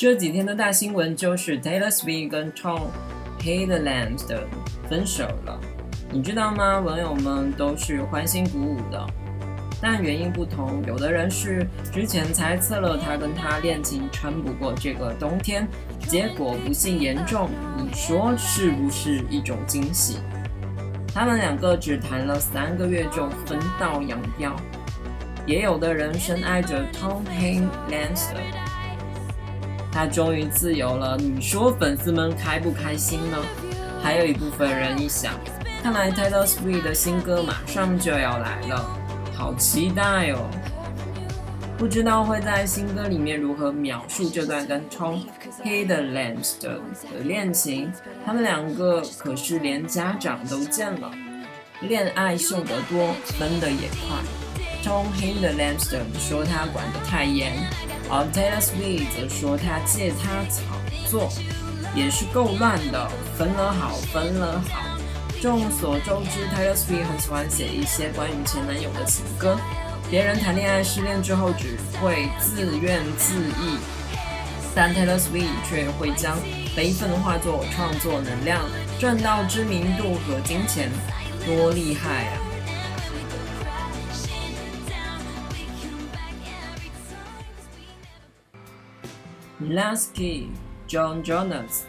[0.00, 2.84] 这几天的大新闻就是 Taylor Swift 跟 Tom
[3.40, 4.46] Hiddleston 的
[4.88, 5.60] 分手了，
[6.10, 6.80] 你知道吗？
[6.80, 9.06] 网友们都是欢欣鼓舞的，
[9.78, 15.68] 但原因不同，有的人是之前猜测了他跟他恋情撑不过这个冬天，
[16.08, 20.16] 结果不幸严重，你说是不是一种惊喜？
[21.12, 24.56] 他们两个只谈了三个月就分道扬镳，
[25.44, 28.69] 也有的人深爱着 Tom Hiddleston。
[29.92, 33.36] 他终于自由了，你说粉丝们开不开心呢？
[34.02, 35.34] 还有一部分人一想，
[35.82, 38.98] 看来 Taylor Swift 的新歌马上就要来了，
[39.34, 40.48] 好期待哦！
[41.76, 45.22] 不知道会在新歌里面如何描述这段跟 Tom
[45.64, 46.80] Hiddleston
[47.12, 47.90] 的恋情？
[48.24, 51.10] 他们两个可是连家长都见了，
[51.80, 54.18] 恋爱秀得多，分得也快。
[54.82, 57.52] Tom Hiddleston 说他管得太严。
[58.10, 60.74] 而 Taylor Swift 则说他借他炒
[61.08, 61.30] 作，
[61.94, 64.82] 也是够乱的，分了好，分了好。
[65.40, 69.56] 众所周知，Taylor Swift 很喜欢写一些关于前男友的情歌，
[70.10, 73.78] 别人谈恋爱失恋之后只会自怨自艾，
[74.74, 76.36] 但 Taylor Swift 却会将
[76.76, 78.60] 悲愤化作创作能量，
[78.98, 80.90] 赚到知名度和金钱，
[81.46, 82.49] 多厉害啊
[89.62, 91.82] Lansky，John Jonas。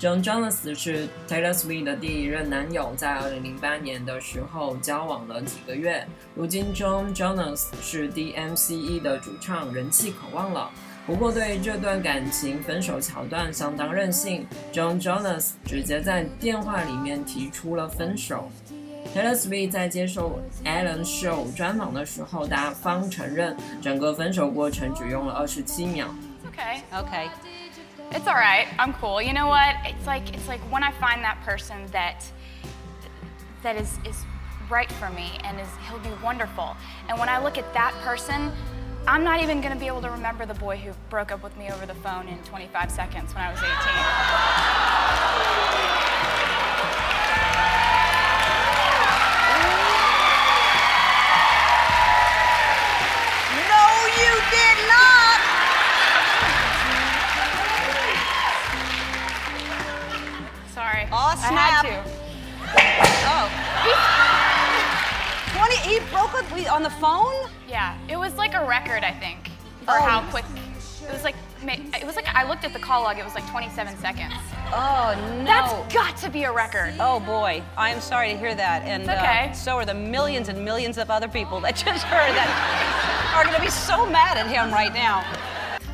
[0.00, 6.06] John Jonas 是 Taylor Swift 的第一任男友，在2008年的时候交往了几个月。
[6.34, 10.70] 如今 John Jonas 是 DMCE 的主唱，人气可望了。
[11.06, 18.50] 不过对这段感情分手桥段相当任性，John Jonas 直接在电话里面提出了分手。
[19.14, 26.08] Taylor Swift 在接受 Ellen Show 专访的时候，大方承认整个分手过程只用了27秒。
[26.46, 26.82] Okay.
[26.94, 27.30] Okay.
[28.10, 28.66] It's all right.
[28.78, 29.20] I'm cool.
[29.20, 29.76] You know what?
[29.84, 32.24] It's like it's like when I find that person that
[33.62, 34.24] that is is
[34.70, 36.76] right for me and is he'll be wonderful.
[37.08, 38.52] And when I look at that person,
[39.06, 41.56] I'm not even going to be able to remember the boy who broke up with
[41.56, 43.58] me over the phone in 25 seconds when I was
[46.02, 46.07] 18.
[66.57, 67.49] he broke it on the phone?
[67.67, 69.47] Yeah, it was like a record, I think,
[69.85, 70.01] for oh.
[70.01, 70.45] how quick.
[71.05, 71.35] It was like,
[71.65, 74.33] it was like, I looked at the call log, it was like 27 seconds.
[74.71, 75.45] Oh, no.
[75.45, 76.93] That's got to be a record.
[76.99, 77.61] Oh, boy.
[77.77, 78.83] I am sorry to hear that.
[78.83, 79.49] And uh, okay.
[79.49, 83.43] uh, so are the millions and millions of other people that just heard that are
[83.43, 85.23] going to be so mad at him right now.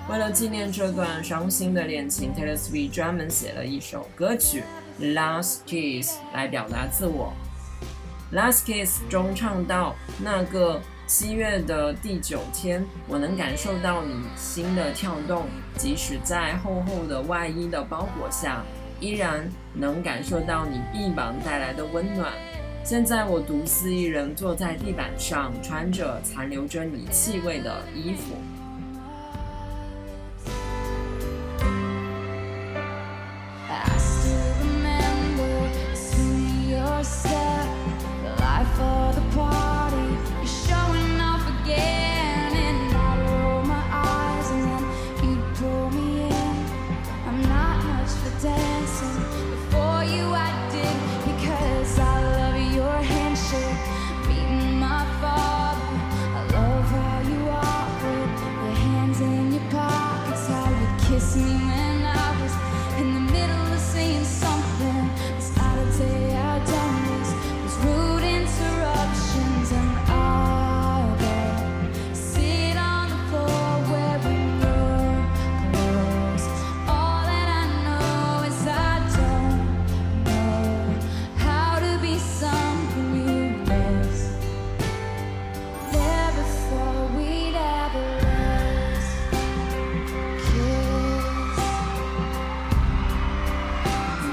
[0.08, 4.64] 为了纪念这段伤心的恋情，Taylor Swift 专门写了一首歌曲。
[5.00, 7.34] Last Kiss 来表达自我。
[8.35, 15.47] Last Kiss 中唱到那个七月的第九天，我能感受到你心的跳动，
[15.77, 18.65] 即使在厚厚的外衣的包裹下，
[18.99, 22.33] 依然能感受到你臂膀带来的温暖。
[22.83, 28.35] 现在我独自一人坐在地板上，穿着残留着你气味的衣服。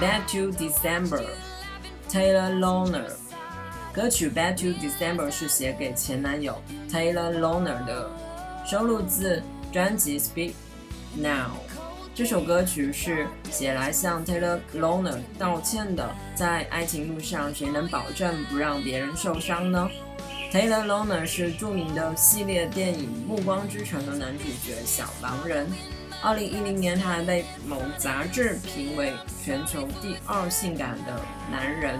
[0.01, 3.05] Back to December，Taylor Loner。
[3.93, 6.59] 歌曲《Back to December》是写给前男友
[6.89, 8.09] Taylor Loner 的，
[8.65, 10.53] 收录自专辑《Speak
[11.15, 11.27] Now》。
[12.15, 16.09] 这首歌曲是写来向 Taylor Loner 道歉的。
[16.33, 19.87] 在爱情路上，谁能保证不让别人受伤呢
[20.51, 25.71] ？Taylor Loner 是著名的系列电影《暮光之城》的男主角小狼人。
[26.23, 29.11] 二零一零年，他还被某杂志评为
[29.43, 31.19] 全球第二性感的
[31.51, 31.99] 男人。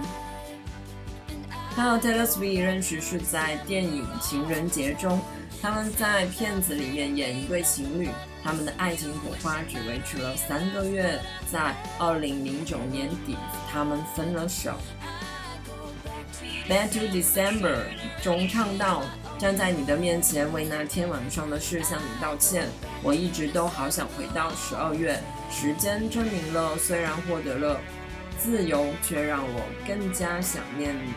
[1.74, 5.20] 他和 Taylor Swift 认识是在电影《情人节》中，
[5.60, 8.10] 他们在片子里面演一对情侣，
[8.44, 11.18] 他们的爱情火花只维持了三个月，
[11.50, 13.36] 在二零零九年底，
[13.72, 14.72] 他们分了手。
[16.68, 17.76] Back to December
[18.22, 19.02] 中唱到：
[19.42, 22.68] 站在你的面前，为那天晚上的事向你道歉。
[23.02, 27.80] 我一直都好想回到十二月，时间证明了，虽然获得了
[28.38, 31.12] 自由，却让我更加想念你。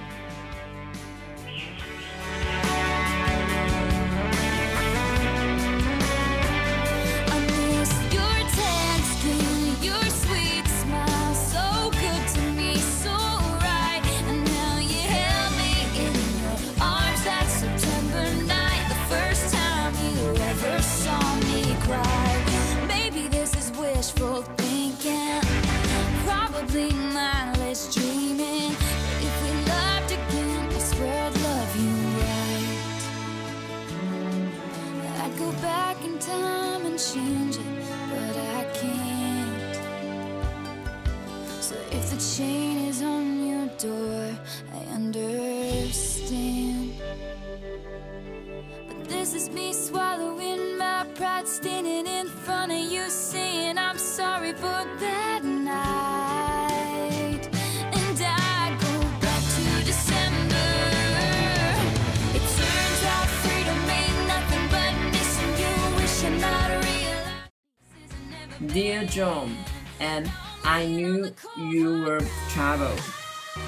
[68.72, 69.56] Dear John,
[70.00, 70.30] and
[70.64, 72.96] I knew you were trouble.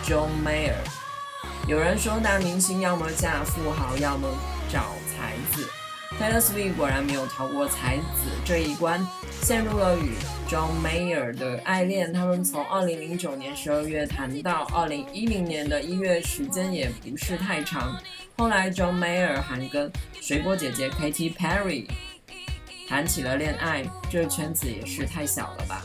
[0.06, 0.78] John Mayer。
[1.66, 4.28] 有人说大明星要么嫁富豪，要么
[4.70, 5.75] 找才子。
[6.19, 9.05] Taylor Swift 果然没有逃过才子这一关，
[9.43, 10.13] 陷入了与
[10.49, 12.11] John Mayer 的爱恋。
[12.11, 17.95] 他们从2009年12月谈到2010年的一月，时间也不是太长。
[18.35, 21.85] 后来 John Mayer 还跟水果姐姐 Katy Perry。
[22.89, 25.83] 谈起了恋爱，这圈子也是太小了吧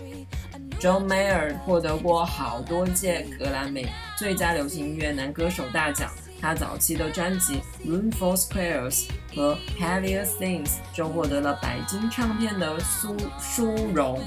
[0.80, 6.10] ？John Mayer 获得过好多届格莱美最佳流行音乐男歌手大奖，
[6.42, 9.06] 他早期的专辑《Room for Squares》
[9.36, 14.20] 和《Heavier Things》就获得了白金唱片的殊殊荣，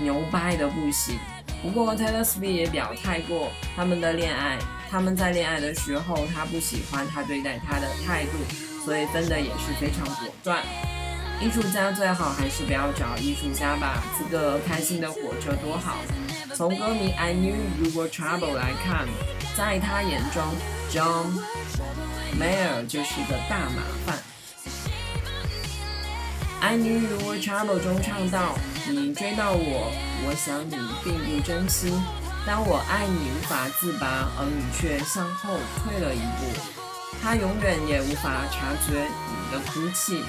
[0.00, 1.18] 牛掰的不行。
[1.62, 4.58] 不过 Taylor Swift 也表态过，他们的恋爱，
[4.90, 8.30] 他们在恋爱的时候，他不喜欢他对待他的态度，
[8.82, 10.64] 所以分的也是非常果断。
[11.42, 15.98] 艺术家最好还是不要找艺术家吧，自个开心的活着多好。
[16.54, 19.06] 从歌名《I Knew You Were Trouble》来看，
[19.54, 20.42] 在他眼中
[20.92, 21.26] ，John
[22.38, 24.18] Mayer 就是个大麻烦。
[26.62, 28.54] 《I Knew You Were Trouble》中唱到
[28.86, 29.92] ：“你追到我，
[30.26, 31.92] 我想你并不珍惜。
[32.46, 36.44] 当我爱你无法自拔，而你却向后退了一步，
[37.22, 40.22] 他永远也无法察觉你的哭泣。”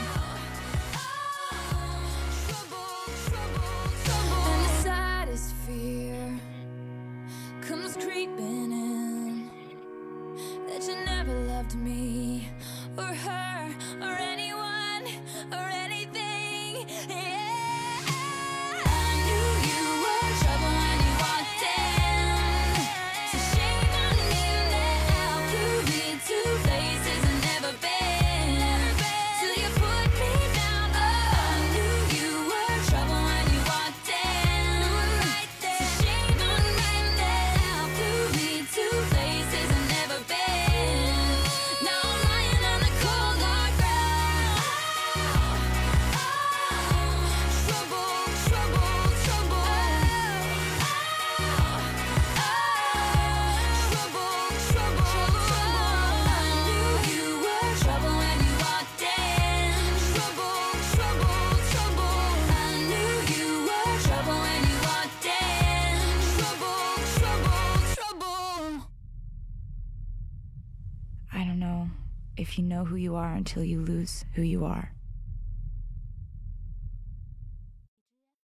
[73.51, 74.93] Until you lose who you are.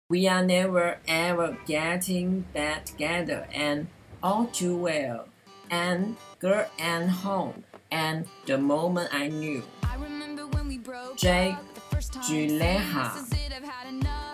[0.10, 3.86] We are never ever getting back together and
[4.24, 5.28] all too well.
[5.70, 9.64] And girl and home and the moment I knew.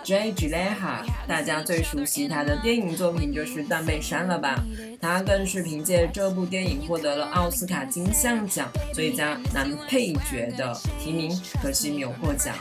[0.04, 0.32] Jay Gyllenhaal。
[0.32, 4.62] Jay Gyllenhaal，大家最熟悉他的电影作品就是《断背山》了吧？
[5.00, 12.54] 他更是凭借这部电影获得了奥斯卡金像奖最佳男配角的提名，可惜没有获奖。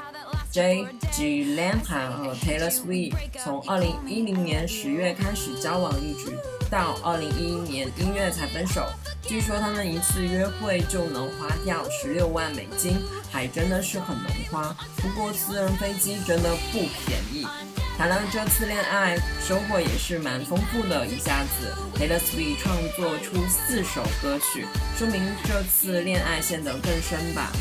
[0.52, 0.86] J.
[1.12, 1.56] G.
[1.56, 6.38] Lanham 和 Taylor Swift 从2010年十月开始交往，一直
[6.70, 8.86] 到2011年一月才分手。
[9.32, 14.76] 据说他们一次约会就能花掉十六万美金，还真的是很能花。
[14.98, 17.48] 不过私人飞机真的不便宜。
[17.98, 21.08] 谈了这次恋爱，收获也是蛮丰富的。
[21.08, 27.54] 一下子，Taylor Swift 创作出四首歌曲，说明这次恋爱陷得更深吧。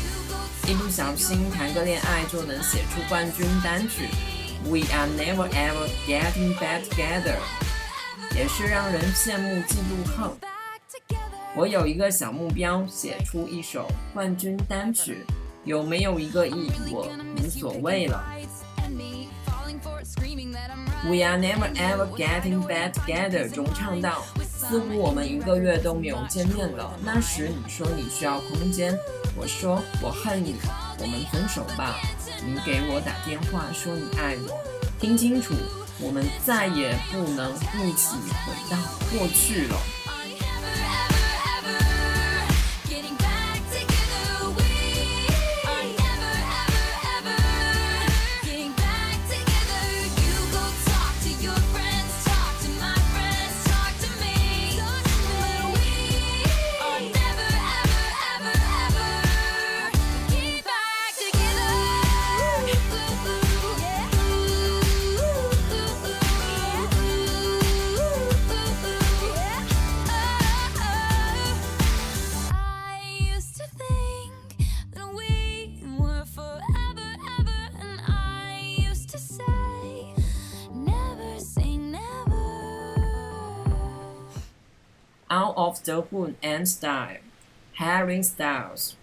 [0.67, 4.09] 一不小心谈个恋爱就能写出冠军单曲
[4.65, 7.37] ，We are never ever getting back together，
[8.35, 10.50] 也是让人羡慕嫉妒恨。
[11.53, 15.25] 我有一个小目标，写出一首冠军单曲，
[15.65, 18.23] 有没有一个亿我无所谓了。
[21.03, 26.97] We are never ever getting back together 中唱到，似乎我们一个月都没有见面了。
[27.03, 28.97] 那时你说你需要空间，
[29.35, 30.55] 我说我恨你，
[30.99, 31.97] 我们分手吧。
[32.45, 34.57] 你给我打电话说你爱我，
[35.01, 35.53] 听清楚，
[35.99, 37.51] 我们再也不能
[37.85, 38.15] 一起
[38.45, 38.77] 回到
[39.11, 40.00] 过去了。
[85.89, 87.21] Of the Moon and Style,
[87.77, 88.93] Harry Styles.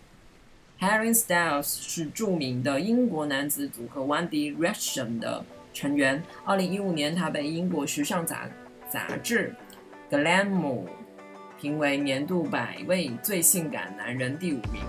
[0.80, 6.22] Harry Styles 是著名的英国男子组合 One Direction 的成员。
[6.44, 8.48] 二零一五年，他被英国时尚杂
[8.88, 9.54] 杂志
[10.14, 10.84] 《Glamour》
[11.60, 14.82] 评为年度百位最性感男人第五名。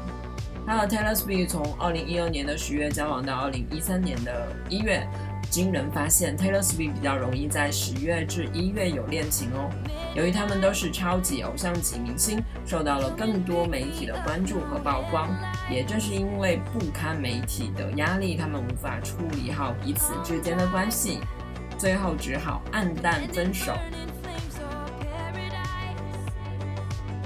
[0.68, 5.08] 他和 Taylor Swift 从二零一二年的十月交往到二零一三年的一月。
[5.50, 9.70] 惊人发现，Taylor Swift 比较容易在十月至一月有恋情哦。
[10.16, 15.30] 由于他们都是超级偶像级明星，受到了更多媒体的关注和曝光。
[15.70, 21.20] 也正是因为不堪媒体的压力，他们无法处理好彼此之间的关系，
[21.78, 23.74] 最后只好黯淡分手。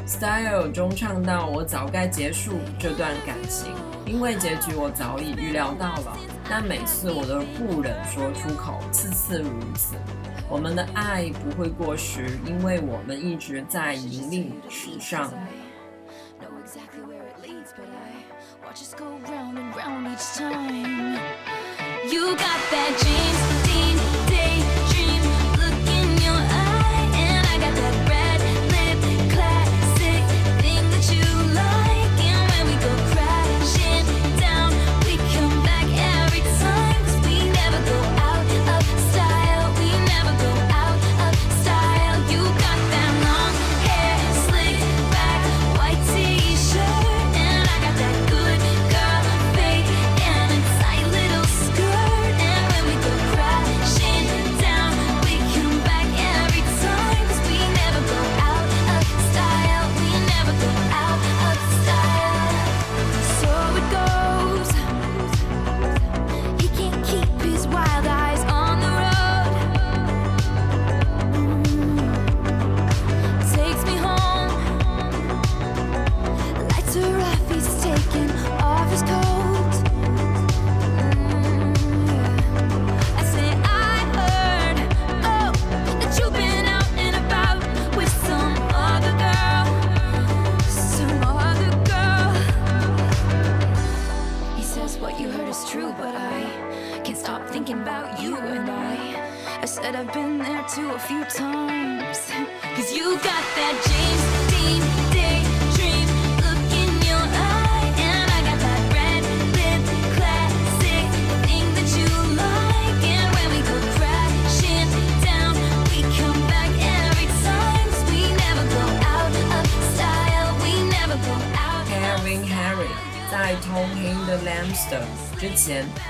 [0.05, 3.73] Style 中唱到：“我早该结束这段感情，
[4.05, 6.17] 因为结局我早已预料到了。”
[6.49, 9.95] 但每次我都不忍说出口，次次如此。
[10.49, 15.31] 我们的爱不会过时，因为我们一直在引领时尚。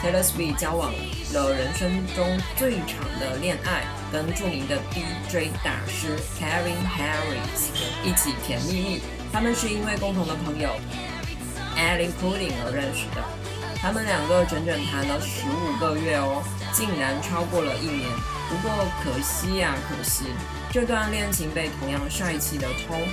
[0.04, 0.92] ，Taylor Swift 交往
[1.34, 7.72] 了人生中最长的恋爱，跟著名的 DJ 大师 Kevin Harris
[8.04, 9.02] 一起甜蜜蜜。
[9.32, 10.70] 他们是因为共同的朋友
[11.78, 13.24] Alan Pudding 而认识的。
[13.82, 18.10] 他们两个整整谈了十五个月哦，竟然超过了一年。
[18.50, 18.72] 不过
[19.04, 20.26] 可惜呀，可惜
[20.72, 23.08] 这段恋情被同样帅气的 Tom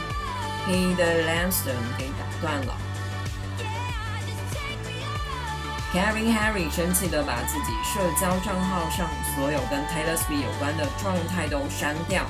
[0.69, 2.77] Hiddleston 给打断了。
[5.93, 12.25] Kevin Harry 生气的把自己社交账号上所有跟 Taylor Swift 有关的状态都删掉。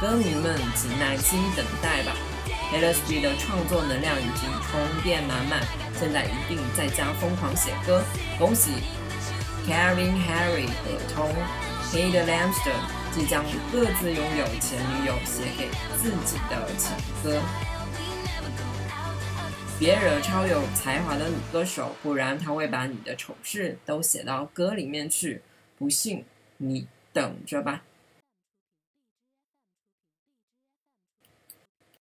[0.00, 2.16] 歌迷们，请耐心等待吧。
[2.72, 5.60] Taylor Swift 的创作能量已经充电满满，
[6.00, 8.02] 现在一定在家疯狂写歌。
[8.38, 8.70] 恭喜
[9.68, 11.34] Kevin Harry 和 Tom
[11.92, 12.80] Hiddleston
[13.12, 17.42] 即将各自拥有前女友写给自己的情歌。
[19.76, 25.42] 别惹超有才华的女歌手，不然她会把你的丑事都写到歌里面去。
[25.76, 26.24] 不信，
[26.58, 27.82] 你等着吧。